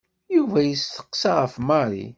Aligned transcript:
Yuba 0.35 0.59
yesteqsa 0.67 1.31
ɣef 1.39 1.53
Mary. 1.67 2.05